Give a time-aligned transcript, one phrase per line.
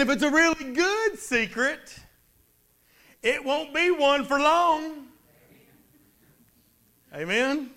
[0.00, 1.94] And if it's a really good secret,
[3.22, 5.08] it won't be one for long.
[7.14, 7.68] Amen?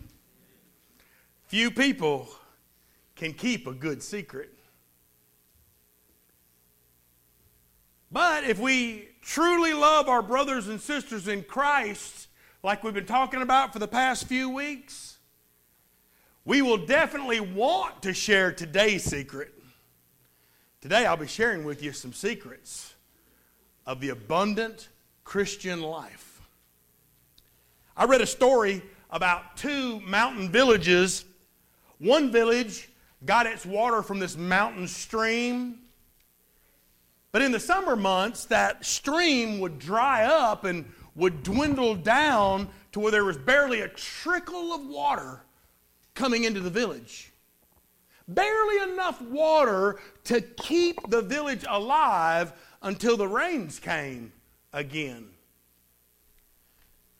[1.48, 2.30] Few people
[3.18, 4.58] can keep a good secret.
[8.10, 12.28] But if we truly love our brothers and sisters in Christ,
[12.64, 15.18] like we've been talking about for the past few weeks,
[16.46, 19.53] we will definitely want to share today's secret.
[20.84, 22.94] Today, I'll be sharing with you some secrets
[23.86, 24.90] of the abundant
[25.24, 26.42] Christian life.
[27.96, 31.24] I read a story about two mountain villages.
[32.00, 32.90] One village
[33.26, 35.80] got its water from this mountain stream
[37.34, 43.00] but in the summer months, that stream would dry up and would dwindle down to
[43.00, 45.42] where there was barely a trickle of water
[46.14, 47.33] coming into the village.
[48.28, 54.32] Barely enough water to keep the village alive until the rains came
[54.72, 55.28] again.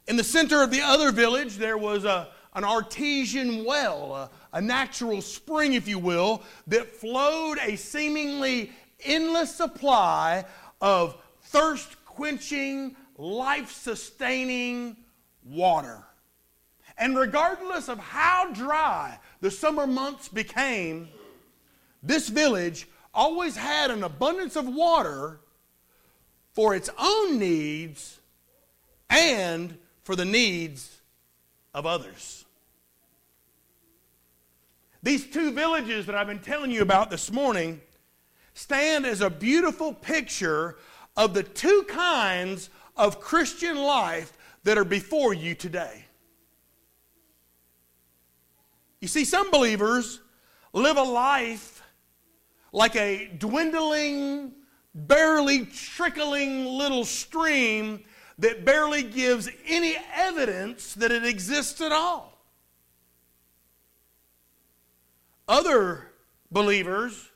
[0.08, 4.62] In the center of the other village, there was a, an artesian well, a, a
[4.62, 8.72] natural spring, if you will, that flowed a seemingly
[9.04, 10.46] endless supply
[10.82, 14.98] of thirst quenching, life sustaining
[15.46, 16.04] water.
[16.98, 21.10] And regardless of how dry the summer months became,
[22.02, 25.40] this village always had an abundance of water
[26.54, 28.20] for its own needs
[29.10, 31.02] and for the needs
[31.74, 32.46] of others.
[35.02, 37.82] These two villages that I've been telling you about this morning
[38.54, 40.78] stand as a beautiful picture
[41.18, 46.06] of the two kinds of Christian life that are before you today.
[49.04, 50.22] You see, some believers
[50.72, 51.84] live a life
[52.72, 54.54] like a dwindling,
[54.96, 58.06] barely trickling little stream
[58.38, 62.46] that barely gives any evidence that it exists at all.
[65.50, 66.14] Other
[66.50, 67.30] believers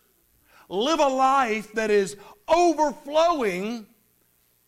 [0.69, 2.16] live a life that is
[2.47, 3.88] overflowing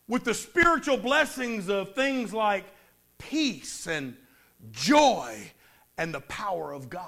[0.10, 2.66] with the spiritual blessings of things like
[3.18, 4.18] peace and
[4.74, 5.50] joy
[6.00, 7.04] and the power of God.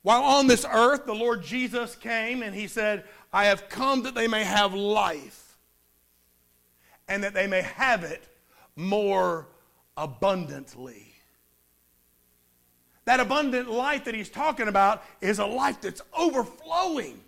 [0.00, 4.14] While on this earth, the Lord Jesus came and he said, I have come that
[4.14, 5.58] they may have life
[7.06, 8.24] and that they may have it
[8.76, 9.46] more
[9.94, 11.12] abundantly.
[13.04, 17.20] That abundant life that he's talking about is a life that's overflowing,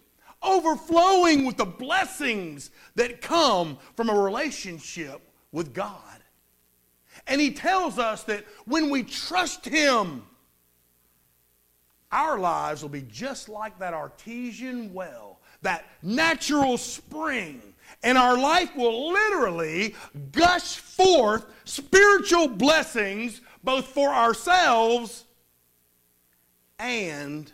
[0.42, 5.20] overflowing with the blessings that come from a relationship
[5.52, 6.19] with God.
[7.30, 10.24] And he tells us that when we trust him,
[12.10, 17.62] our lives will be just like that artesian well, that natural spring.
[18.02, 19.94] And our life will literally
[20.32, 25.24] gush forth spiritual blessings both for ourselves
[26.80, 27.52] and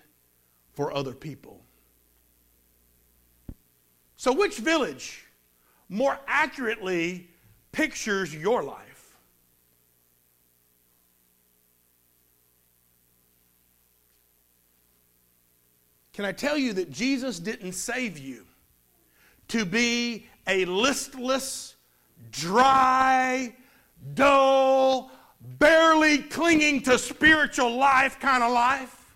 [0.73, 1.61] for other people.
[4.17, 5.27] So, which village
[5.91, 7.29] more accurately
[7.73, 8.86] pictures your life?
[16.17, 18.47] Can I tell you that Jesus didn't save you
[19.49, 21.77] to be a listless,
[22.33, 23.55] dry,
[24.15, 25.11] dull,
[25.43, 29.15] barely clinging to spiritual life kind of life?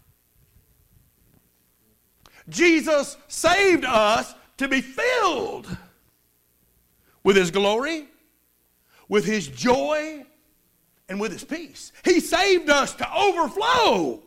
[2.50, 5.74] Jesus saved us to be filled
[7.24, 8.08] with His glory,
[9.08, 10.26] with His joy,
[11.08, 11.92] and with His peace.
[12.04, 14.22] He saved us to overflow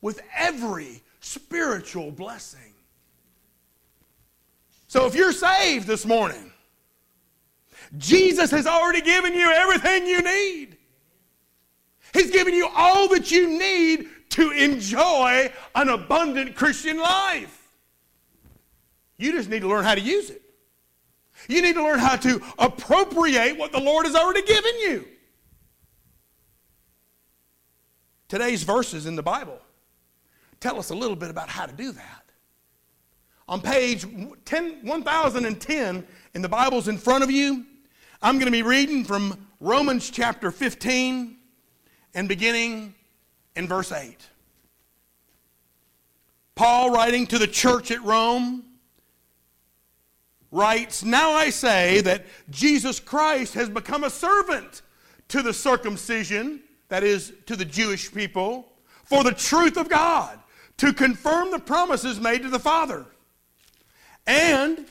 [0.00, 2.72] with every spiritual blessing.
[4.86, 6.52] So if you're saved this morning,
[7.98, 10.76] Jesus has already given you everything you need.
[12.14, 17.68] He's given you all that you need to enjoy an abundant Christian life.
[19.18, 20.42] You just need to learn how to use it.
[21.48, 25.08] You need to learn how to appropriate what the Lord has already given you.
[28.28, 29.60] Today's verses in the Bible
[30.66, 32.24] tell us a little bit about how to do that.
[33.46, 34.04] On page
[34.46, 37.64] 10, 1010 in the Bibles in front of you,
[38.20, 41.36] I'm going to be reading from Romans chapter 15
[42.14, 42.96] and beginning
[43.54, 44.16] in verse 8.
[46.56, 48.64] Paul, writing to the church at Rome,
[50.50, 54.82] writes, Now I say that Jesus Christ has become a servant
[55.28, 58.72] to the circumcision, that is, to the Jewish people,
[59.04, 60.40] for the truth of God,
[60.78, 63.06] to confirm the promises made to the Father,
[64.26, 64.86] and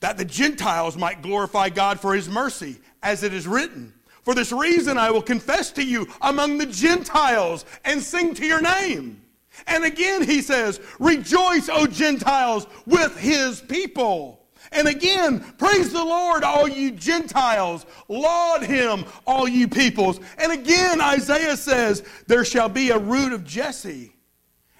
[0.00, 3.92] that the Gentiles might glorify God for his mercy, as it is written.
[4.22, 8.60] For this reason I will confess to you among the Gentiles and sing to your
[8.60, 9.22] name.
[9.66, 14.46] And again he says, Rejoice, O Gentiles, with his people.
[14.70, 17.86] And again, praise the Lord, all you Gentiles.
[18.08, 20.20] Laud him, all you peoples.
[20.36, 24.12] And again, Isaiah says, There shall be a root of Jesse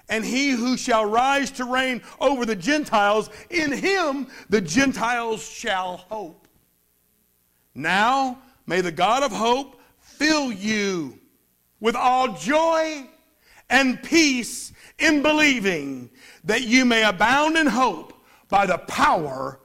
[0.08, 5.98] and he who shall rise to reign over the Gentiles, in him the Gentiles shall
[5.98, 6.48] hope.
[7.74, 11.18] Now may the God of hope fill you
[11.80, 13.08] with all joy
[13.70, 16.10] and peace in believing
[16.44, 18.14] that you may abound in hope
[18.48, 19.60] by the power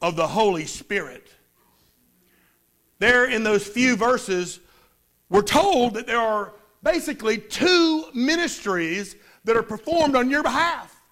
[0.00, 1.28] of the Holy Spirit.
[2.98, 4.60] There in those few verses,
[5.28, 6.52] we're told that there are
[6.82, 11.02] basically two ministries that are performed on your behalf.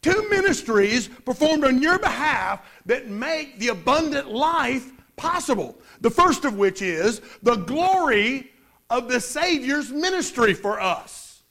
[0.00, 5.76] Two ministries performed on your behalf that make the abundant life possible.
[6.00, 8.50] The first of which is the glory
[8.90, 11.42] of the Savior's ministry for us.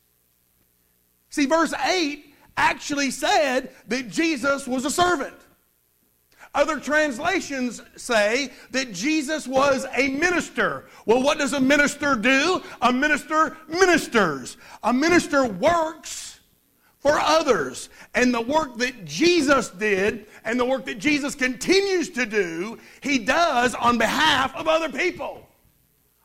[1.30, 5.36] See, verse 8 actually said that Jesus was a servant.
[6.54, 10.86] Other translations say that Jesus was a minister.
[11.06, 12.64] Well, what does a minister do?
[12.82, 14.58] A minister ministers.
[14.84, 16.40] A minister works
[17.00, 17.90] for others.
[18.16, 23.20] And the work that Jesus did and the work that Jesus continues to do, he
[23.20, 25.48] does on behalf of other people,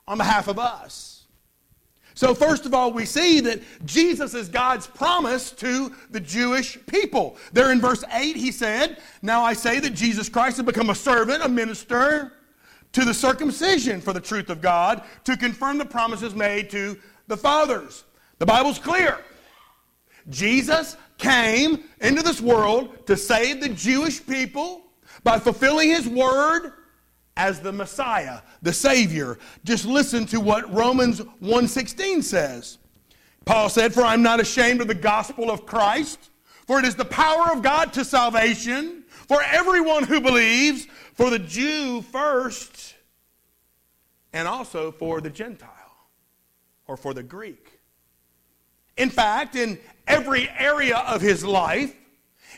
[0.09, 1.12] on behalf of us.
[2.15, 7.37] So, first of all, we see that Jesus is God's promise to the Jewish people.
[7.53, 10.95] There in verse 8, he said, Now I say that Jesus Christ has become a
[10.95, 12.35] servant, a minister
[12.93, 16.99] to the circumcision for the truth of God, to confirm the promises made to
[17.29, 18.05] the fathers.
[18.39, 19.19] The Bible's clear.
[20.29, 24.83] Jesus came into this world to save the Jewish people
[25.25, 26.73] by fulfilling his word
[27.37, 29.39] as the Messiah, the Savior.
[29.65, 32.79] Just listen to what Romans 1:16 says.
[33.45, 36.31] Paul said, "For I'm not ashamed of the gospel of Christ,
[36.67, 41.39] for it is the power of God to salvation for everyone who believes, for the
[41.39, 42.95] Jew first,
[44.33, 46.09] and also for the Gentile
[46.87, 47.81] or for the Greek."
[48.97, 51.95] In fact, in every area of his life,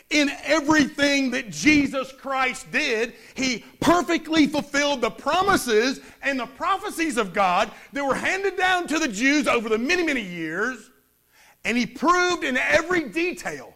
[0.09, 7.33] in everything that Jesus Christ did, he perfectly fulfilled the promises and the prophecies of
[7.33, 10.91] God that were handed down to the Jews over the many, many years.
[11.63, 13.73] And he proved in every detail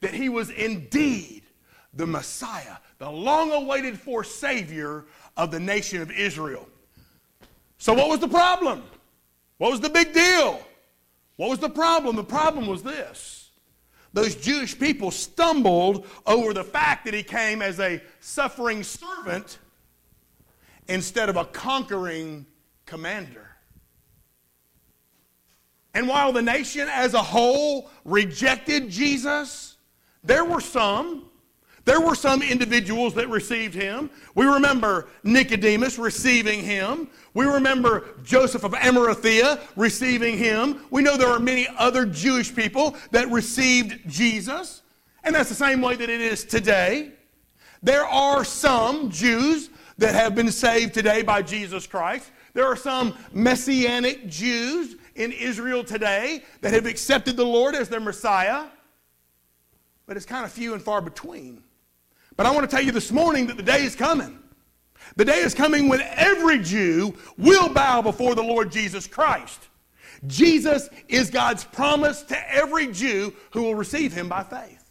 [0.00, 1.42] that he was indeed
[1.94, 5.06] the Messiah, the long awaited for Savior
[5.36, 6.68] of the nation of Israel.
[7.78, 8.82] So, what was the problem?
[9.58, 10.60] What was the big deal?
[11.36, 12.16] What was the problem?
[12.16, 13.43] The problem was this
[14.14, 19.58] those Jewish people stumbled over the fact that he came as a suffering servant
[20.88, 22.46] instead of a conquering
[22.86, 23.48] commander.
[25.94, 29.76] And while the nation as a whole rejected Jesus,
[30.22, 31.28] there were some
[31.84, 34.08] there were some individuals that received him.
[34.34, 37.08] We remember Nicodemus receiving him.
[37.34, 40.86] We remember Joseph of Arimathea receiving him.
[40.90, 44.82] We know there are many other Jewish people that received Jesus.
[45.24, 47.12] And that's the same way that it is today.
[47.82, 49.68] There are some Jews
[49.98, 52.30] that have been saved today by Jesus Christ.
[52.54, 58.00] There are some messianic Jews in Israel today that have accepted the Lord as their
[58.00, 58.66] Messiah.
[60.06, 61.62] But it's kind of few and far between.
[62.36, 64.40] But I want to tell you this morning that the day is coming.
[65.16, 69.68] The day is coming when every Jew will bow before the Lord Jesus Christ.
[70.26, 74.90] Jesus is God's promise to every Jew who will receive him by faith.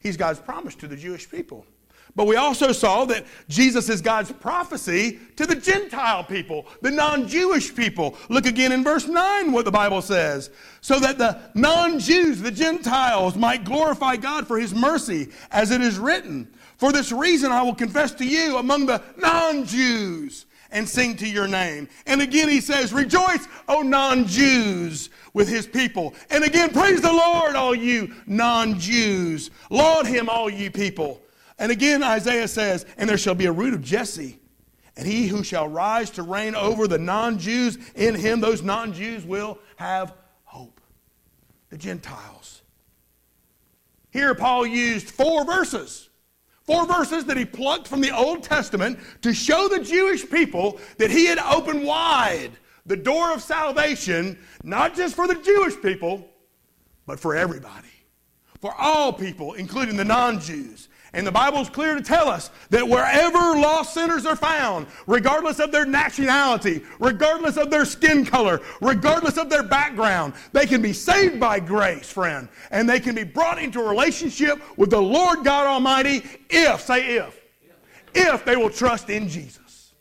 [0.00, 1.66] He's God's promise to the Jewish people.
[2.14, 7.26] But we also saw that Jesus is God's prophecy to the Gentile people, the non
[7.26, 8.16] Jewish people.
[8.28, 10.50] Look again in verse 9 what the Bible says.
[10.82, 15.80] So that the non Jews, the Gentiles, might glorify God for his mercy, as it
[15.80, 16.52] is written.
[16.76, 21.28] For this reason I will confess to you among the non Jews and sing to
[21.28, 21.88] your name.
[22.06, 26.14] And again he says, Rejoice, O non Jews, with his people.
[26.30, 29.50] And again, praise the Lord, all you non Jews.
[29.70, 31.22] Laud him, all you people.
[31.62, 34.40] And again, Isaiah says, And there shall be a root of Jesse,
[34.96, 38.92] and he who shall rise to reign over the non Jews, in him those non
[38.92, 40.80] Jews will have hope.
[41.68, 42.62] The Gentiles.
[44.10, 46.08] Here, Paul used four verses.
[46.64, 51.12] Four verses that he plucked from the Old Testament to show the Jewish people that
[51.12, 52.50] he had opened wide
[52.86, 56.28] the door of salvation, not just for the Jewish people,
[57.06, 57.92] but for everybody
[58.62, 60.88] for all people, including the non Jews.
[61.14, 65.58] And the Bible is clear to tell us that wherever lost sinners are found, regardless
[65.58, 70.94] of their nationality, regardless of their skin color, regardless of their background, they can be
[70.94, 72.48] saved by grace, friend.
[72.70, 77.16] And they can be brought into a relationship with the Lord God Almighty if, say
[77.16, 77.38] if,
[78.14, 79.92] if they will trust in Jesus.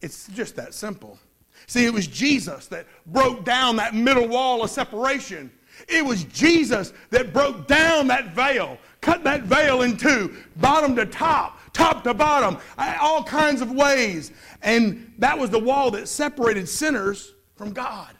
[0.00, 1.18] It's just that simple.
[1.66, 5.50] See, it was Jesus that broke down that middle wall of separation.
[5.88, 11.04] It was Jesus that broke down that veil cut that veil in two, bottom to
[11.04, 14.32] top, top to bottom, all kinds of ways.
[14.62, 18.14] And that was the wall that separated sinners from God.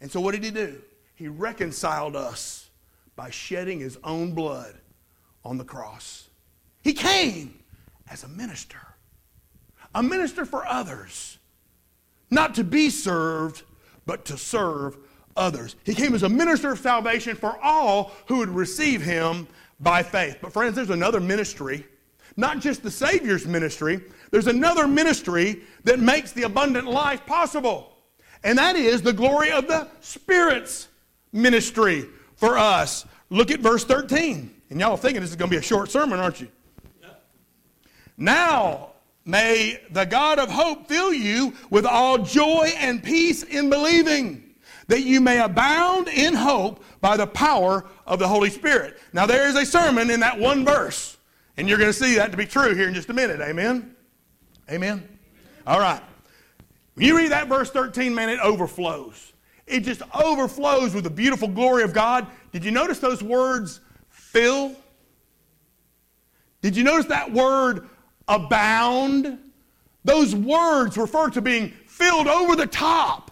[0.00, 0.80] And so, what did he do?
[1.14, 2.70] He reconciled us
[3.16, 4.74] by shedding his own blood
[5.44, 6.28] on the cross.
[6.82, 7.58] He came
[8.08, 8.80] as a minister,
[9.94, 11.38] a minister for others,
[12.30, 13.62] not to be served,
[14.06, 14.98] but to serve
[15.36, 15.76] others.
[15.84, 19.48] He came as a minister of salvation for all who would receive him
[19.84, 20.38] by faith.
[20.42, 21.86] But, friends, there's another ministry,
[22.36, 24.00] not just the Savior's ministry,
[24.32, 27.96] there's another ministry that makes the abundant life possible.
[28.42, 30.88] And that is the glory of the Spirit's
[31.32, 33.06] ministry for us.
[33.30, 34.54] Look at verse 13.
[34.70, 36.48] And y'all are thinking this is going to be a short sermon, aren't you?
[38.16, 38.90] Now,
[39.24, 44.43] may the God of hope fill you with all joy and peace in believing
[44.88, 48.98] that you may abound in hope by the power of the Holy Spirit.
[49.12, 51.16] Now, there is a sermon in that one verse,
[51.56, 53.40] and you're going to see that to be true here in just a minute.
[53.40, 53.94] Amen?
[54.70, 55.06] Amen?
[55.66, 56.02] All right.
[56.94, 59.32] When you read that verse 13, man, it overflows.
[59.66, 62.26] It just overflows with the beautiful glory of God.
[62.52, 64.76] Did you notice those words, fill?
[66.60, 67.88] Did you notice that word,
[68.28, 69.38] abound?
[70.04, 73.30] Those words refer to being filled over the top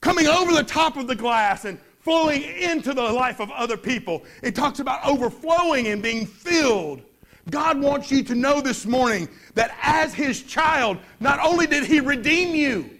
[0.00, 4.24] coming over the top of the glass and flowing into the life of other people.
[4.42, 7.02] It talks about overflowing and being filled.
[7.50, 12.00] God wants you to know this morning that as His child, not only did He
[12.00, 12.90] redeem you,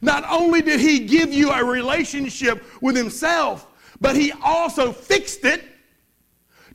[0.00, 3.66] not only did He give you a relationship with Himself,
[4.00, 5.64] but He also fixed it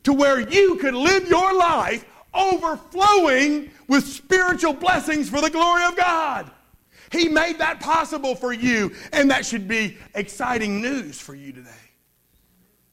[0.03, 5.95] to where you could live your life overflowing with spiritual blessings for the glory of
[5.95, 6.51] God.
[7.13, 11.69] He made that possible for you, and that should be exciting news for you today.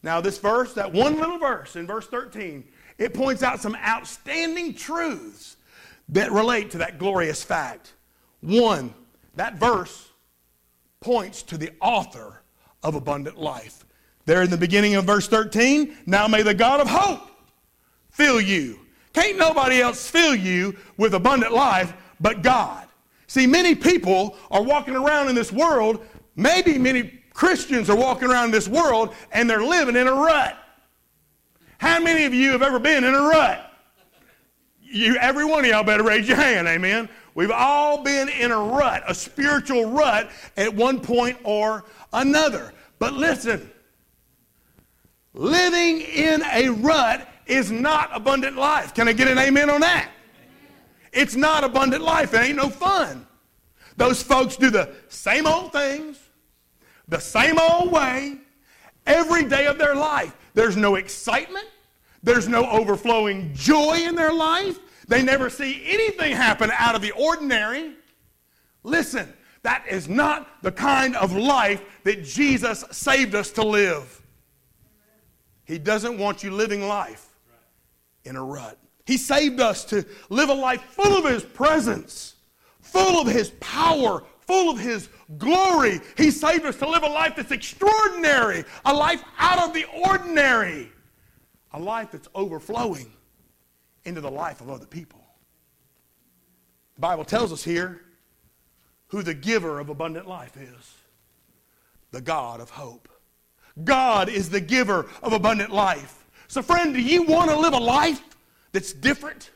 [0.02, 2.62] Now, this verse, that one little verse in verse 13,
[2.98, 5.56] it points out some outstanding truths
[6.10, 7.94] that relate to that glorious fact.
[8.42, 8.92] One,
[9.36, 10.10] that verse
[11.00, 12.42] points to the author
[12.82, 13.86] of abundant life.
[14.26, 17.30] There in the beginning of verse 13, now may the God of hope
[18.10, 18.80] fill you.
[19.14, 22.86] Can't nobody else fill you with abundant life but God.
[23.30, 28.46] See, many people are walking around in this world, maybe many Christians are walking around
[28.46, 30.58] in this world, and they're living in a rut.
[31.78, 33.72] How many of you have ever been in a rut?
[34.80, 37.08] You, every one of y'all better raise your hand, amen.
[37.36, 42.72] We've all been in a rut, a spiritual rut at one point or another.
[42.98, 43.70] But listen,
[45.34, 48.92] living in a rut is not abundant life.
[48.92, 50.10] Can I get an amen on that?
[51.12, 52.34] It's not abundant life.
[52.34, 53.26] It ain't no fun.
[53.96, 56.18] Those folks do the same old things,
[57.08, 58.38] the same old way,
[59.06, 60.36] every day of their life.
[60.54, 61.66] There's no excitement.
[62.22, 64.78] There's no overflowing joy in their life.
[65.08, 67.94] They never see anything happen out of the ordinary.
[68.84, 74.22] Listen, that is not the kind of life that Jesus saved us to live.
[75.64, 77.26] He doesn't want you living life
[78.24, 78.78] in a rut.
[79.06, 82.36] He saved us to live a life full of His presence,
[82.80, 86.00] full of His power, full of His glory.
[86.16, 90.90] He saved us to live a life that's extraordinary, a life out of the ordinary,
[91.72, 93.12] a life that's overflowing
[94.04, 95.20] into the life of other people.
[96.96, 98.02] The Bible tells us here
[99.08, 100.94] who the giver of abundant life is
[102.10, 103.08] the God of hope.
[103.84, 106.26] God is the giver of abundant life.
[106.48, 108.22] So, friend, do you want to live a life
[108.72, 109.50] that's different?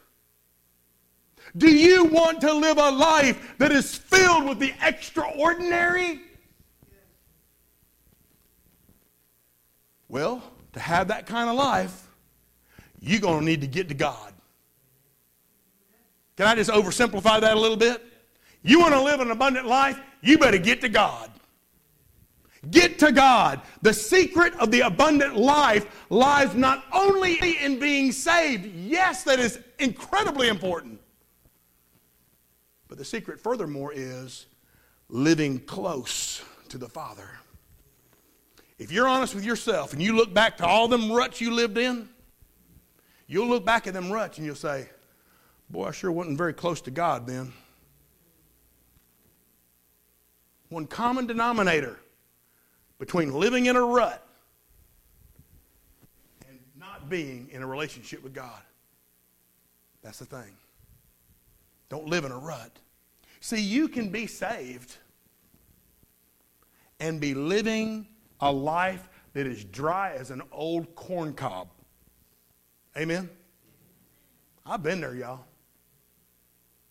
[1.57, 6.21] Do you want to live a life that is filled with the extraordinary?
[10.09, 10.43] Well,
[10.73, 12.09] to have that kind of life,
[13.01, 14.33] you're going to need to get to God.
[16.37, 18.03] Can I just oversimplify that a little bit?
[18.63, 20.01] You want to live an abundant life?
[20.23, 21.31] You better get to God.
[22.71, 23.61] Get to God.
[23.83, 29.59] The secret of the abundant life lies not only in being saved, yes, that is
[29.79, 31.01] incredibly important,
[32.89, 34.47] but the secret, furthermore, is
[35.09, 37.29] living close to the Father.
[38.79, 41.79] if you're honest with yourself and you look back to all them ruts you lived
[41.79, 42.09] in,
[43.27, 44.89] you'll look back at them ruts and you'll say,
[45.71, 47.53] Boy, I sure wasn't very close to God then.
[50.69, 51.99] One common denominator
[52.99, 54.27] between living in a rut
[56.49, 58.61] and not being in a relationship with God.
[60.03, 60.57] That's the thing.
[61.89, 62.79] Don't live in a rut.
[63.41, 64.97] See, you can be saved
[67.01, 68.07] and be living
[68.41, 71.69] a life that is dry as an old corn cob.
[72.97, 73.29] Amen?
[74.65, 75.45] I've been there, y'all.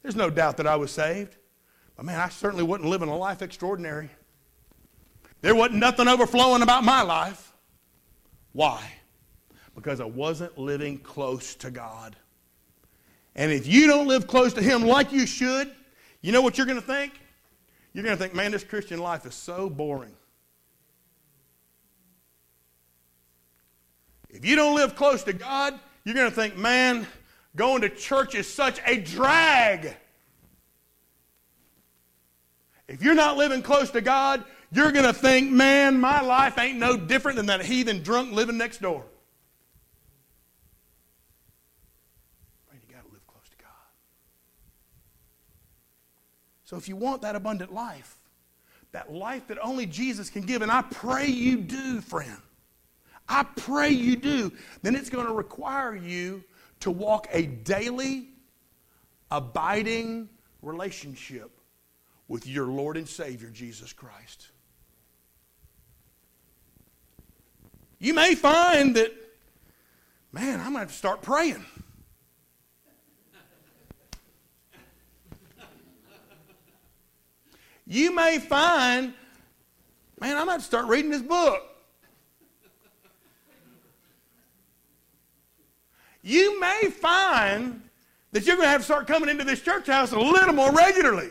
[0.02, 1.38] There's no doubt that I was saved.
[1.96, 4.10] But man, I certainly wasn't living a life extraordinary.
[5.44, 7.52] There wasn't nothing overflowing about my life.
[8.54, 8.82] Why?
[9.76, 12.16] Because I wasn't living close to God.
[13.36, 15.70] And if you don't live close to Him like you should,
[16.22, 17.20] you know what you're going to think?
[17.92, 20.16] You're going to think, man, this Christian life is so boring.
[24.30, 27.06] If you don't live close to God, you're going to think, man,
[27.58, 29.94] going to church is such a drag.
[32.88, 36.80] If you're not living close to God, you're going to think, man, my life ain't
[36.80, 39.04] no different than that heathen drunk living next door.
[42.72, 43.68] Man, you got to live close to God.
[46.66, 48.16] So if you want that abundant life,
[48.94, 52.38] that life that only Jesus can give, and I pray you do, friend.
[53.30, 54.52] I pray you do.
[54.82, 56.44] Then it's going to require you
[56.80, 58.30] to walk a daily,
[59.30, 60.30] abiding
[60.62, 61.52] relationship
[62.28, 64.50] with your Lord and Savior, Jesus Christ.
[68.04, 69.14] You may find that,
[70.34, 71.64] man, I'm going to have to start praying.
[77.88, 79.14] You may find,
[80.20, 81.62] man, I'm going to start reading this book.
[86.22, 87.82] you may find
[88.34, 90.74] that you're going to have to start coming into this church house a little more
[90.74, 91.30] regularly.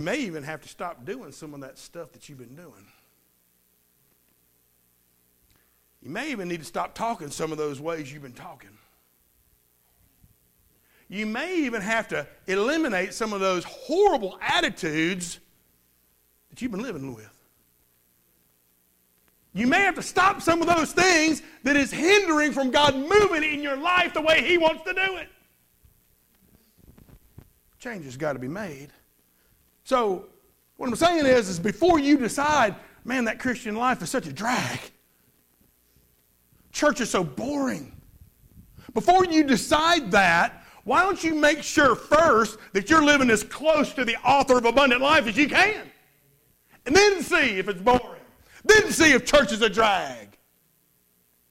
[0.00, 2.86] You may even have to stop doing some of that stuff that you've been doing.
[6.00, 8.70] You may even need to stop talking some of those ways you've been talking.
[11.10, 15.38] You may even have to eliminate some of those horrible attitudes
[16.48, 17.38] that you've been living with.
[19.52, 23.44] You may have to stop some of those things that is hindering from God moving
[23.44, 25.28] in your life the way He wants to do it.
[27.78, 28.88] Change has got to be made.
[29.90, 30.26] So,
[30.76, 34.32] what I'm saying is, is before you decide, man, that Christian life is such a
[34.32, 34.78] drag,
[36.70, 38.00] church is so boring.
[38.94, 43.92] Before you decide that, why don't you make sure first that you're living as close
[43.94, 45.90] to the author of abundant life as you can?
[46.86, 48.22] And then see if it's boring.
[48.64, 50.38] Then see if church is a drag.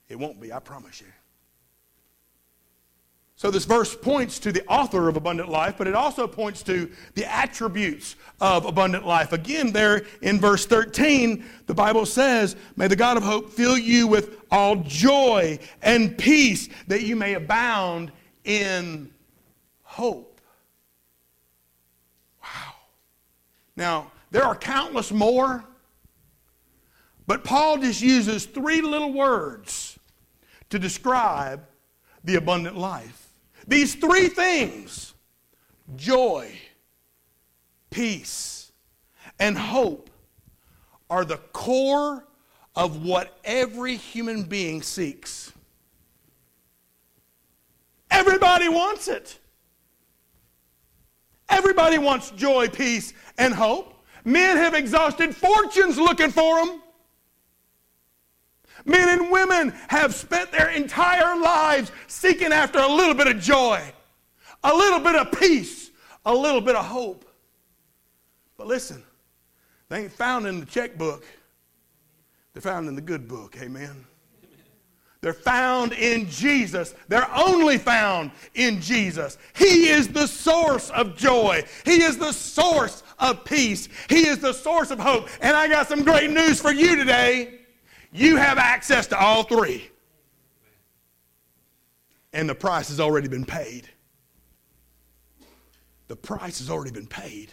[0.08, 1.08] It won't be, I promise you.
[3.40, 6.90] So, this verse points to the author of abundant life, but it also points to
[7.14, 9.32] the attributes of abundant life.
[9.32, 14.06] Again, there in verse 13, the Bible says, May the God of hope fill you
[14.06, 18.12] with all joy and peace, that you may abound
[18.44, 19.10] in
[19.84, 20.42] hope.
[22.42, 22.74] Wow.
[23.74, 25.64] Now, there are countless more,
[27.26, 29.98] but Paul just uses three little words
[30.68, 31.64] to describe
[32.22, 33.28] the abundant life.
[33.70, 35.14] These three things
[35.94, 36.52] joy,
[37.88, 38.72] peace,
[39.38, 40.10] and hope
[41.08, 42.26] are the core
[42.74, 45.52] of what every human being seeks.
[48.10, 49.38] Everybody wants it.
[51.48, 53.94] Everybody wants joy, peace, and hope.
[54.24, 56.82] Men have exhausted fortunes looking for them.
[58.84, 63.80] Men and women have spent their entire lives seeking after a little bit of joy,
[64.64, 65.90] a little bit of peace,
[66.24, 67.24] a little bit of hope.
[68.56, 69.02] But listen,
[69.88, 71.24] they ain't found in the checkbook,
[72.52, 73.56] they're found in the good book.
[73.60, 74.04] Amen.
[75.20, 76.94] They're found in Jesus.
[77.08, 79.36] They're only found in Jesus.
[79.54, 81.62] He is the source of joy.
[81.84, 83.88] He is the source of peace.
[84.08, 85.28] He is the source of hope.
[85.42, 87.59] And I got some great news for you today.
[88.12, 89.88] You have access to all three.
[92.32, 93.88] And the price has already been paid.
[96.08, 97.50] The price has already been paid.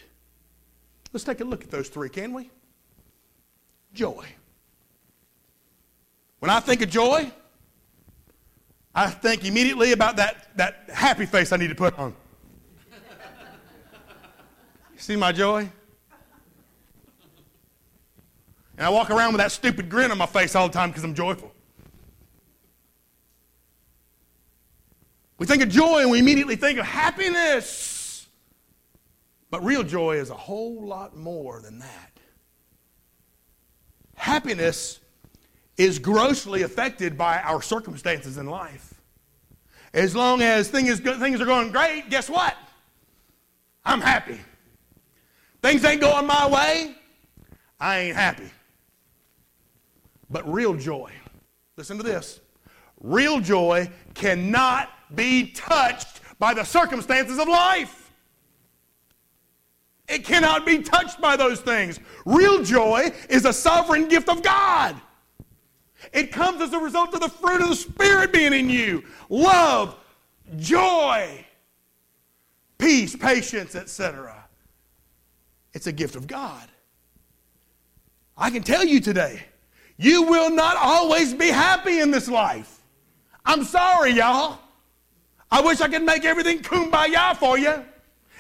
[1.14, 2.50] Let's take a look at those three, can we?
[3.94, 4.26] Joy.
[6.40, 7.32] When I think of joy,
[8.94, 12.16] I think immediately about that, that happy face I need to put on.
[14.98, 15.70] See my joy?
[18.78, 21.04] And I walk around with that stupid grin on my face all the time because
[21.04, 21.52] I'm joyful.
[25.40, 28.28] We think of joy and we immediately think of happiness.
[29.50, 32.12] But real joy is a whole lot more than that.
[34.16, 35.00] Happiness
[35.78, 38.96] is grossly affected by our circumstances in life.
[39.94, 42.56] As long as things, are going great, guess what?
[43.86, 44.40] I'm happy.
[45.62, 46.96] Things ain't going my way,
[47.80, 48.50] I ain't happy.
[50.30, 51.12] But real joy,
[51.78, 52.42] listen to this
[53.02, 58.12] real joy cannot be touched by the circumstances of life.
[60.08, 62.00] It cannot be touched by those things.
[62.26, 64.96] Real joy is a sovereign gift of God.
[66.14, 69.98] It comes as a result of the fruit of the Spirit being in you love,
[70.58, 71.46] joy,
[72.78, 74.46] peace, patience, etc.
[75.74, 76.68] It's a gift of God.
[78.38, 79.44] I can tell you today,
[79.98, 82.82] you will not always be happy in this life.
[83.46, 84.60] I'm sorry, y'all.
[85.50, 87.84] I wish I could make everything kumbaya for you.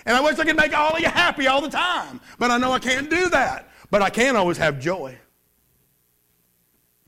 [0.06, 2.22] And I wish I could make all of you happy all the time.
[2.38, 3.70] But I know I can't do that.
[3.90, 5.18] But I can always have joy.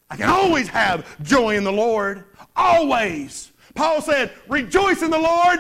[0.10, 2.24] I can always have joy in the Lord.
[2.56, 3.52] Always.
[3.76, 5.60] Paul said, Rejoice in the Lord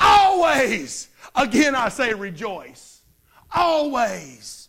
[0.00, 1.08] always.
[1.34, 3.02] Again, I say rejoice.
[3.52, 4.68] Always.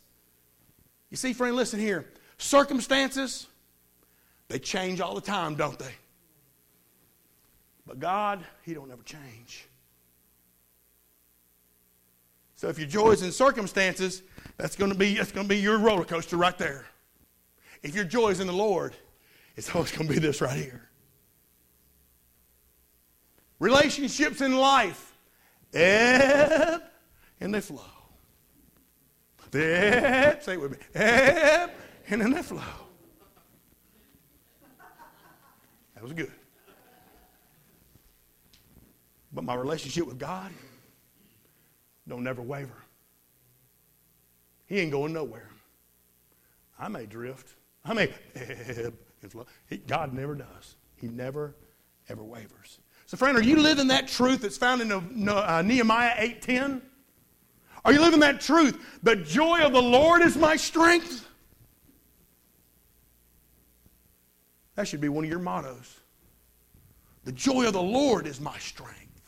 [1.10, 2.06] You see, friend, listen here.
[2.38, 3.48] Circumstances,
[4.48, 5.94] they change all the time, don't they?
[7.88, 9.68] But God, He don't ever change.
[12.56, 14.24] So if your joy is in circumstances,
[14.58, 16.86] that's going to be that's going to be your roller coaster right there.
[17.84, 18.96] If your joy is in the Lord,
[19.56, 20.90] it's always going to be this right here.
[23.60, 25.14] Relationships in life
[25.74, 26.84] ebb
[27.40, 27.82] and they flow.
[29.54, 31.72] Ebb, say it with me, ebb
[32.10, 32.62] and then they flow.
[35.96, 36.32] That was good.
[39.32, 40.52] But my relationship with God
[42.08, 42.84] don't never waver.
[44.66, 45.50] He ain't going nowhere.
[46.80, 47.56] I may drift.
[47.84, 48.14] I may
[49.88, 50.76] God never does.
[50.96, 51.56] He never,
[52.10, 52.80] ever wavers.
[53.06, 56.82] So, friend, are you living that truth that's found in uh, Nehemiah 8.10?
[57.84, 58.84] Are you living that truth?
[59.04, 61.28] The joy of the Lord is my strength.
[64.76, 66.00] That should be one of your mottos.
[67.24, 69.22] The joy of the Lord is my strength.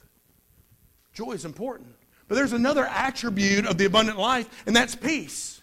[1.13, 1.95] Joy is important.
[2.27, 5.61] But there's another attribute of the abundant life, and that's peace.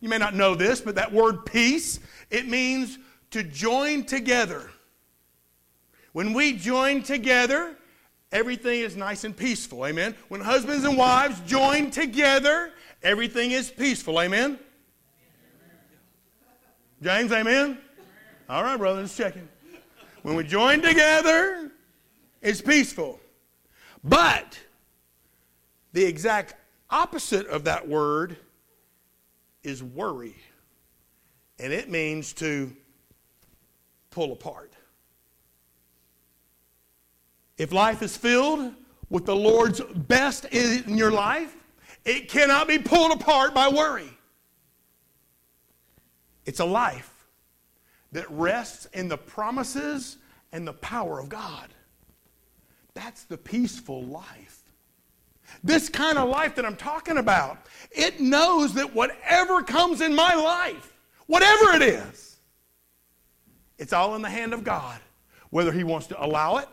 [0.00, 2.98] You may not know this, but that word peace, it means
[3.30, 4.70] to join together.
[6.12, 7.76] When we join together,
[8.32, 9.86] everything is nice and peaceful.
[9.86, 10.14] Amen.
[10.28, 12.72] When husbands and wives join together,
[13.02, 14.18] everything is peaceful.
[14.20, 14.58] Amen.
[17.02, 17.78] James, amen?
[18.48, 19.48] All right, brother, just checking.
[20.22, 21.72] When we join together,
[22.40, 23.18] it's peaceful.
[24.04, 24.58] But
[25.92, 26.54] the exact
[26.88, 28.36] opposite of that word
[29.64, 30.36] is worry.
[31.58, 32.72] And it means to
[34.10, 34.74] pull apart.
[37.58, 38.74] If life is filled
[39.10, 41.56] with the Lord's best in your life,
[42.04, 44.10] it cannot be pulled apart by worry.
[46.44, 47.15] It's a life
[48.16, 50.16] that rests in the promises
[50.50, 51.68] and the power of God.
[52.94, 54.62] That's the peaceful life.
[55.62, 57.58] This kind of life that I'm talking about,
[57.90, 60.94] it knows that whatever comes in my life,
[61.26, 62.38] whatever it is,
[63.76, 64.98] it's all in the hand of God,
[65.50, 66.68] whether He wants to allow it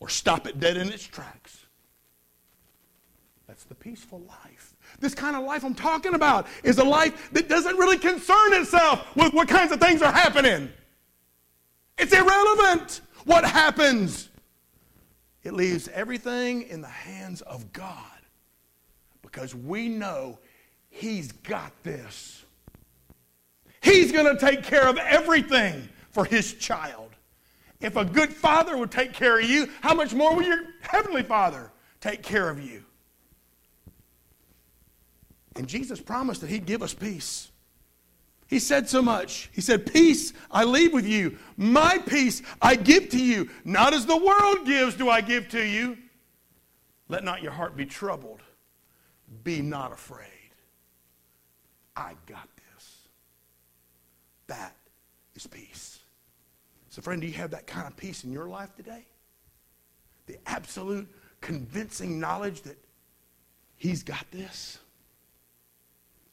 [0.00, 1.64] or stop it dead in its tracks.
[3.46, 4.57] That's the peaceful life.
[5.00, 9.14] This kind of life I'm talking about is a life that doesn't really concern itself
[9.16, 10.70] with what kinds of things are happening.
[11.98, 14.28] It's irrelevant what happens.
[15.44, 18.04] It leaves everything in the hands of God
[19.22, 20.38] because we know
[20.90, 22.44] He's got this.
[23.80, 27.10] He's going to take care of everything for His child.
[27.80, 31.22] If a good father would take care of you, how much more will your heavenly
[31.22, 32.84] Father take care of you?
[35.58, 37.50] And Jesus promised that He'd give us peace.
[38.46, 39.50] He said so much.
[39.52, 41.36] He said, Peace I leave with you.
[41.56, 43.50] My peace I give to you.
[43.64, 45.98] Not as the world gives do I give to you.
[47.08, 48.40] Let not your heart be troubled.
[49.42, 50.28] Be not afraid.
[51.96, 53.08] I got this.
[54.46, 54.76] That
[55.34, 55.98] is peace.
[56.88, 59.04] So, friend, do you have that kind of peace in your life today?
[60.26, 61.08] The absolute
[61.40, 62.78] convincing knowledge that
[63.76, 64.78] He's got this?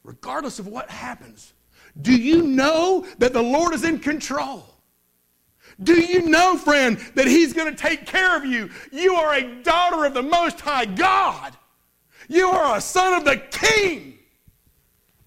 [0.06, 1.52] Regardless of what happens,
[2.00, 4.64] do you know that the Lord is in control?
[5.82, 8.70] Do you know, friend, that He's going to take care of you?
[8.92, 11.56] You are a daughter of the Most High God.
[12.28, 14.18] You are a son of the King.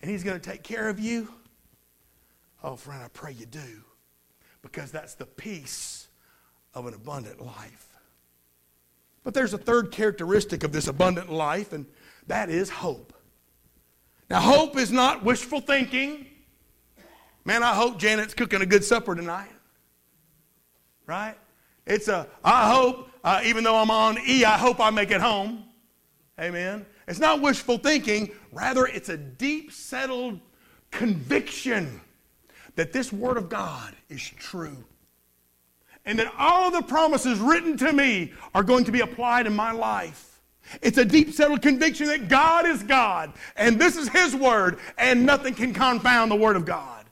[0.02, 1.28] And He's going to take care of you.
[2.64, 3.84] Oh, friend, I pray you do.
[4.62, 6.08] Because that's the peace
[6.74, 7.88] of an abundant life.
[9.24, 11.86] But there's a third characteristic of this abundant life, and
[12.28, 13.14] that is hope.
[14.30, 16.28] Now, hope is not wishful thinking.
[17.46, 19.52] Man, I hope Janet's cooking a good supper tonight.
[21.08, 21.36] Right?
[21.88, 25.22] It's a, I hope, uh, even though I'm on E, I hope I make it
[25.22, 25.64] home.
[26.40, 26.86] Amen.
[27.08, 30.40] It's not wishful thinking, rather, it's a deep settled
[30.92, 32.00] conviction
[32.76, 34.86] that this Word of God is true
[36.06, 39.72] and that all the promises written to me are going to be applied in my
[39.72, 40.29] life.
[40.82, 45.26] It's a deep settled conviction that God is God and this is His Word and
[45.26, 47.06] nothing can confound the Word of God.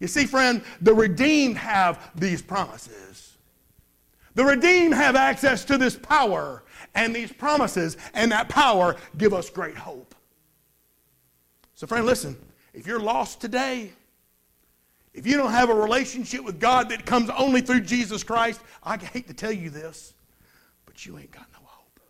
[0.00, 3.36] You see, friend, the redeemed have these promises.
[4.34, 6.62] The redeemed have access to this power
[6.94, 10.14] and these promises, and that power give us great hope.
[11.74, 12.36] So, friend, listen,
[12.72, 13.90] if you're lost today,
[15.12, 18.96] if you don't have a relationship with God that comes only through Jesus Christ, I
[18.96, 20.14] hate to tell you this,
[20.86, 22.00] but you ain't got no hope.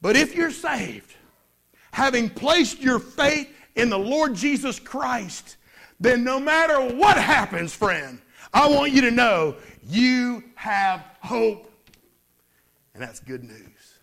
[0.00, 1.14] But if you're saved,
[1.92, 5.56] having placed your faith in the Lord Jesus Christ,
[6.00, 8.20] then no matter what happens, friend,
[8.52, 9.56] I want you to know
[9.88, 11.70] you have hope.
[12.94, 13.98] And that's good news.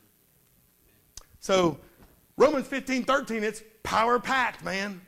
[1.40, 1.78] So,
[2.38, 5.02] Romans 15, 13, it's power packed, man.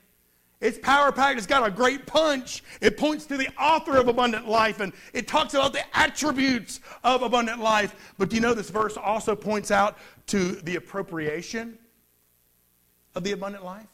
[0.59, 1.37] It's power packed.
[1.37, 2.63] It's got a great punch.
[2.81, 7.21] It points to the author of abundant life and it talks about the attributes of
[7.21, 8.13] abundant life.
[8.17, 9.97] But do you know this verse also points out
[10.27, 11.77] to the appropriation
[13.15, 13.87] of the abundant life?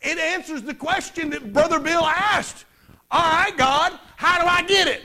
[0.00, 2.64] It answers the question that Brother Bill asked.
[3.10, 5.02] All right, God, how do I get it?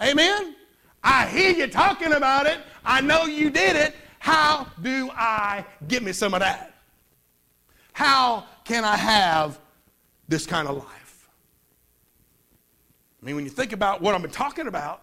[0.00, 0.54] Amen?
[1.02, 2.58] I hear you talking about it.
[2.84, 3.94] I know you did it.
[4.18, 6.74] How do I get me some of that?
[7.92, 9.58] How can I have
[10.28, 11.28] this kind of life?
[13.22, 15.02] I mean, when you think about what I'm talking about,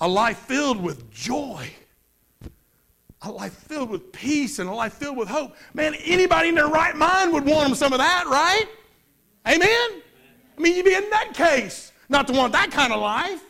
[0.00, 1.70] a life filled with joy,
[3.26, 5.54] a life filled with peace, and a life filled with hope.
[5.72, 8.66] Man, anybody in their right mind would want some of that, right?
[9.46, 10.02] Amen?
[10.56, 13.42] I mean, you'd be a nutcase not to want that kind of life.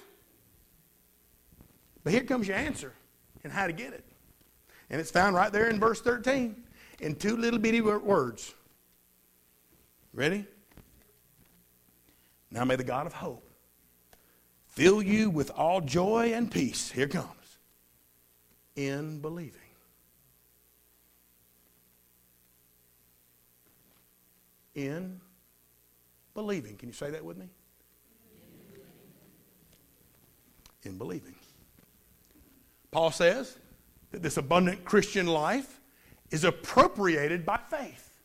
[2.03, 2.93] But here comes your answer
[3.43, 4.05] and how to get it.
[4.91, 6.55] And it's found right there in verse 13
[7.01, 8.55] in two little bitty words.
[10.13, 10.47] Ready?
[12.51, 13.49] Now may the God of hope
[14.67, 16.91] fill you with all joy and peace.
[16.91, 17.29] Here comes.
[18.77, 19.64] In believing.
[24.75, 25.21] In
[26.35, 26.77] believing.
[26.77, 27.49] Can you say that with me?
[30.83, 31.35] In believing.
[32.91, 33.57] Paul says,
[34.15, 35.81] that this abundant Christian life
[36.31, 38.23] is appropriated by faith,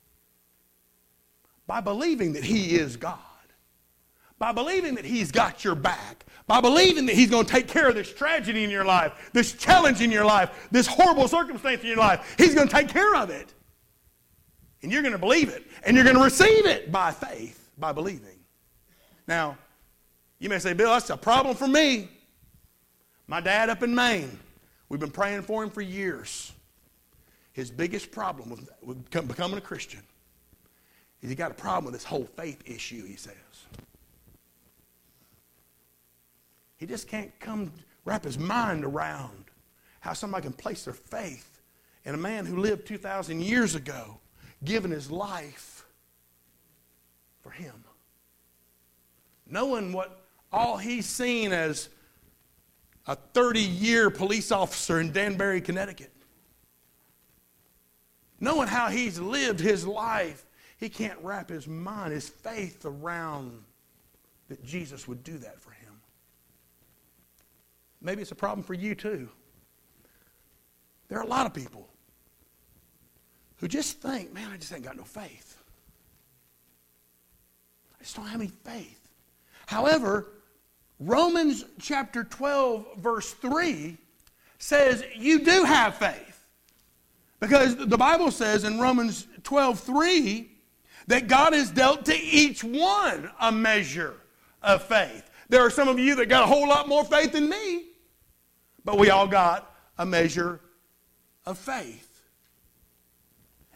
[1.65, 3.17] by believing that He is God,
[4.37, 7.89] by believing that He's got your back, by believing that He's going to take care
[7.89, 11.87] of this tragedy in your life, this challenge in your life, this horrible circumstance in
[11.87, 12.35] your life.
[12.37, 13.51] He's going to take care of it.
[14.81, 17.91] And you're going to believe it, and you're going to receive it by faith, by
[17.91, 18.39] believing.
[19.27, 19.57] Now,
[20.39, 22.09] you may say, Bill, that's a problem for me.
[23.27, 24.39] My dad up in Maine,
[24.89, 26.51] We've been praying for him for years.
[27.53, 30.01] His biggest problem with, with becoming a Christian
[31.21, 33.35] is he got a problem with this whole faith issue, he says.
[36.77, 37.71] He just can't come
[38.05, 39.45] wrap his mind around
[39.99, 41.61] how somebody can place their faith
[42.05, 44.19] in a man who lived 2,000 years ago,
[44.63, 45.85] giving his life
[47.41, 47.83] for him.
[49.49, 51.89] Knowing what all he's seen as
[53.07, 56.11] a 30 year police officer in Danbury, Connecticut.
[58.39, 60.45] Knowing how he's lived his life,
[60.77, 63.63] he can't wrap his mind, his faith around
[64.47, 65.93] that Jesus would do that for him.
[68.01, 69.29] Maybe it's a problem for you too.
[71.09, 71.89] There are a lot of people
[73.59, 75.57] who just think, man, I just ain't got no faith.
[77.99, 79.09] I just don't have any faith.
[79.67, 80.27] However,
[80.99, 83.97] Romans chapter 12, verse 3
[84.57, 86.47] says you do have faith.
[87.39, 90.51] Because the Bible says in Romans 12, 3
[91.07, 94.15] that God has dealt to each one a measure
[94.61, 95.29] of faith.
[95.47, 97.85] There are some of you that got a whole lot more faith than me,
[98.83, 100.59] but we all got a measure
[101.45, 102.08] of faith.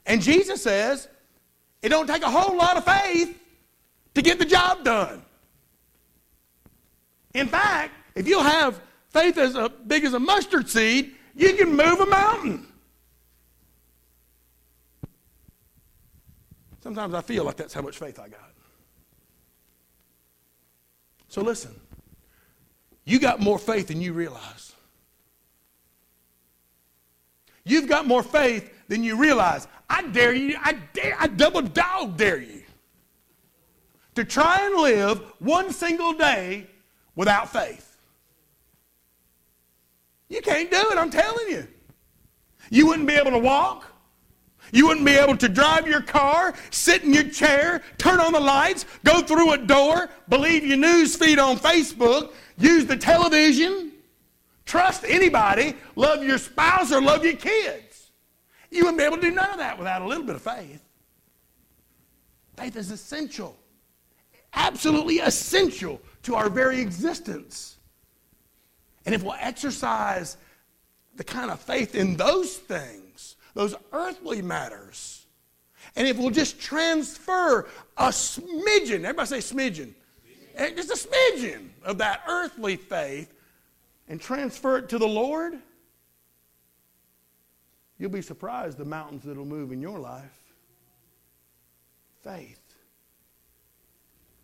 [0.05, 1.07] And Jesus says
[1.81, 3.37] it don't take a whole lot of faith
[4.15, 5.23] to get the job done.
[7.33, 11.99] In fact, if you have faith as big as a mustard seed, you can move
[11.99, 12.67] a mountain.
[16.81, 18.51] Sometimes I feel like that's how much faith I got.
[21.29, 21.73] So listen,
[23.05, 24.72] you got more faith than you realize.
[27.65, 29.67] You've got more faith than you realize.
[29.89, 32.63] I dare you, I dare, I double dog dare you
[34.15, 36.67] to try and live one single day
[37.15, 37.97] without faith.
[40.29, 41.67] You can't do it, I'm telling you.
[42.69, 43.85] You wouldn't be able to walk.
[44.71, 48.39] You wouldn't be able to drive your car, sit in your chair, turn on the
[48.39, 53.91] lights, go through a door, believe your news feed on Facebook, use the television,
[54.73, 58.09] trust anybody, love your spouse or love your kids.
[58.71, 60.81] You wouldn't be able to do none of that without a little bit of faith.
[62.57, 63.55] Faith is essential,
[64.55, 67.77] absolutely essential to our very existence.
[69.05, 70.37] And if we'll exercise
[71.17, 75.27] the kind of faith in those things, those earthly matters,
[75.95, 79.93] and if we'll just transfer a smidgen, everybody say smidgen,
[80.55, 83.31] eh, just a smidgen of that earthly faith
[84.07, 85.53] and transfer it to the Lord,
[87.97, 90.53] you'll be surprised the mountains that'll move in your life.
[92.23, 92.59] Faith.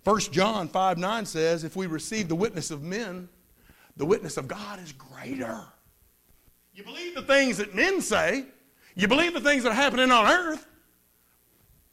[0.03, 3.29] 1 John 5 9 says, If we receive the witness of men,
[3.97, 5.61] the witness of God is greater.
[6.73, 8.45] You believe the things that men say,
[8.95, 10.65] you believe the things that are happening on earth.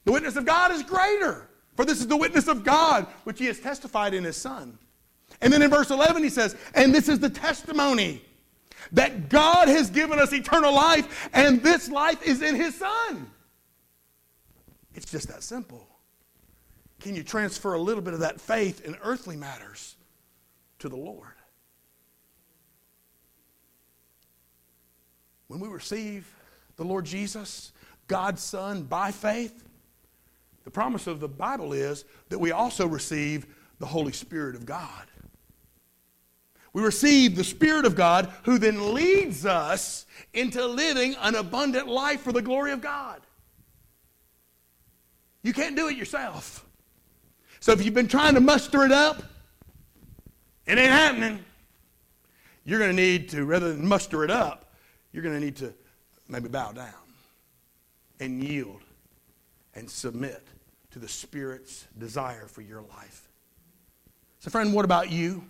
[0.04, 1.48] The witness of God is greater.
[1.74, 4.78] For this is the witness of God, which he has testified in his Son.
[5.40, 8.22] And then in verse 11, he says, And this is the testimony
[8.92, 13.30] that God has given us eternal life, and this life is in his Son.
[14.94, 15.86] It's just that simple.
[17.00, 19.96] Can you transfer a little bit of that faith in earthly matters
[20.78, 21.28] to the Lord?
[25.48, 26.32] When we receive
[26.76, 27.72] the Lord Jesus,
[28.08, 29.64] God's Son, by faith,
[30.64, 33.46] the promise of the Bible is that we also receive
[33.78, 35.06] the Holy Spirit of God.
[36.76, 42.20] We receive the Spirit of God who then leads us into living an abundant life
[42.20, 43.22] for the glory of God.
[45.42, 46.66] You can't do it yourself.
[47.60, 49.22] So if you've been trying to muster it up,
[50.66, 51.42] it ain't happening.
[52.66, 54.74] You're going to need to, rather than muster it up,
[55.12, 55.72] you're going to need to
[56.28, 56.92] maybe bow down
[58.20, 58.82] and yield
[59.74, 60.46] and submit
[60.90, 63.30] to the Spirit's desire for your life.
[64.40, 65.42] So, friend, what about you?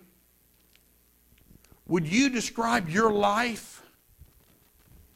[1.89, 3.83] Would you describe your life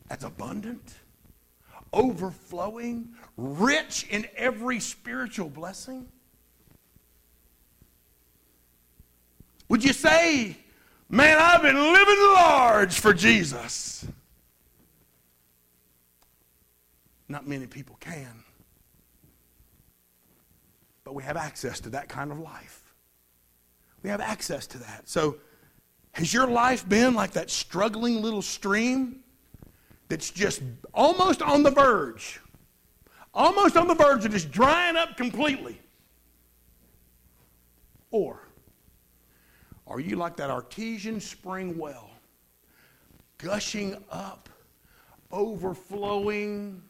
[0.09, 0.95] as abundant,
[1.93, 6.07] overflowing, rich in every spiritual blessing?
[9.69, 10.57] Would you say,
[11.09, 14.07] man, I've been living large for Jesus?
[17.29, 18.45] Not many people can.
[21.05, 22.95] But we have access to that kind of life.
[24.03, 25.09] We have access to that.
[25.09, 25.37] So,
[26.13, 29.21] has your life been like that struggling little stream
[30.09, 32.41] that's just almost on the verge?
[33.33, 35.81] Almost on the verge of just drying up completely?
[38.11, 38.41] Or
[39.87, 42.11] are you like that artesian spring well,
[43.39, 44.49] gushing up,
[45.31, 46.83] overflowing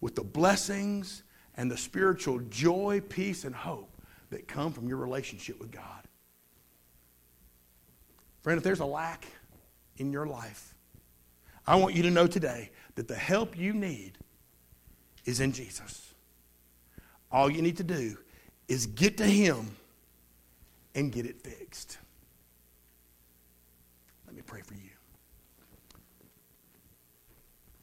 [0.00, 1.22] with the blessings
[1.56, 3.90] and the spiritual joy, peace, and hope
[4.30, 6.05] that come from your relationship with God?
[8.46, 9.26] Friend, if there's a lack
[9.96, 10.72] in your life,
[11.66, 14.18] I want you to know today that the help you need
[15.24, 16.14] is in Jesus.
[17.32, 18.16] All you need to do
[18.68, 19.74] is get to Him
[20.94, 21.98] and get it fixed
[24.28, 24.90] Let me pray for you.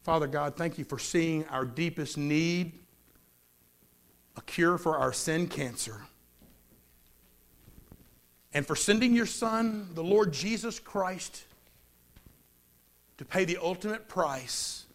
[0.02, 2.72] Father God, thank you for seeing our deepest need,
[4.38, 6.06] a cure for our sin cancer,
[8.54, 11.44] and for sending your Son, the Lord Jesus Christ,
[13.18, 14.86] to pay the ultimate price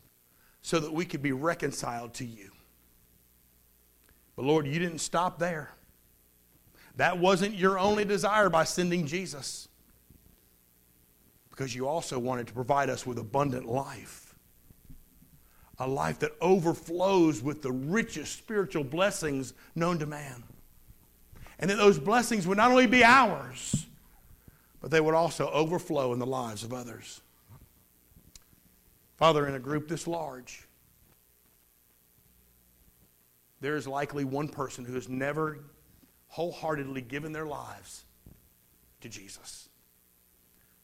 [0.61, 2.51] so that we could be reconciled to you.
[4.35, 5.71] But Lord, you didn't stop there.
[6.95, 9.67] That wasn't your only desire by sending Jesus
[11.49, 14.33] because you also wanted to provide us with abundant life.
[15.79, 20.43] A life that overflows with the richest spiritual blessings known to man.
[21.59, 23.85] And that those blessings would not only be ours,
[24.79, 27.21] but they would also overflow in the lives of others.
[29.17, 30.65] Father, in a group this large,
[33.59, 35.59] there is likely one person who has never
[36.29, 38.05] wholeheartedly given their lives
[39.01, 39.67] to Jesus.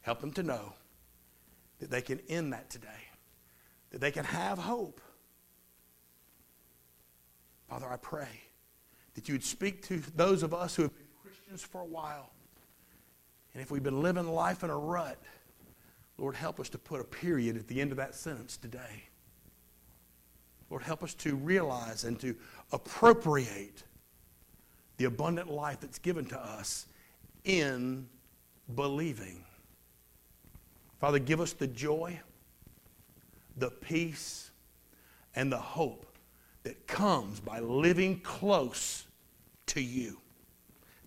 [0.02, 0.74] Help them to know
[1.80, 2.88] that they can end that today,
[3.92, 5.00] that they can have hope.
[7.70, 8.28] Father, I pray
[9.16, 12.32] that you would speak to those of us who have been Christians for a while.
[13.54, 15.18] And if we've been living life in a rut,
[16.18, 19.04] Lord, help us to put a period at the end of that sentence today.
[20.70, 22.36] Lord, help us to realize and to
[22.72, 23.84] appropriate
[24.98, 26.88] the abundant life that's given to us
[27.44, 28.08] in
[28.76, 29.44] believing.
[31.00, 32.20] Father, give us the joy,
[33.58, 34.52] the peace,
[35.36, 36.05] and the hope
[36.66, 39.06] that comes by living close
[39.68, 40.18] to you.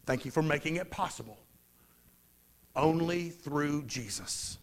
[0.06, 1.36] Thank you for making it possible
[2.74, 4.56] only through Jesus.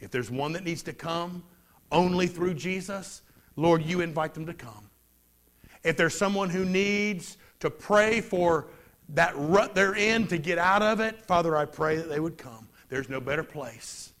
[0.00, 1.44] If there's one that needs to come
[1.92, 3.22] only through Jesus,
[3.56, 4.90] Lord, you invite them to come.
[5.84, 8.68] If there's someone who needs to pray for
[9.10, 12.38] that rut they're in to get out of it, Father, I pray that they would
[12.38, 12.68] come.
[12.88, 14.14] There's no better place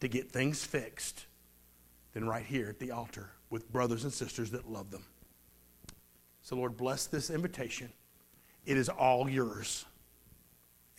[0.00, 1.26] to get things fixed
[2.12, 5.04] than right here at the altar with brothers and sisters that love them.
[6.42, 7.92] So, Lord, bless this invitation.
[8.64, 9.84] It is all yours.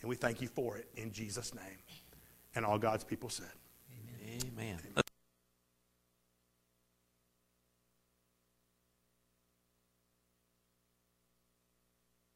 [0.00, 1.78] And we thank you for it in Jesus' name.
[2.54, 3.52] And all God's people said.
[4.24, 4.78] Amen.
[4.92, 5.02] Amen.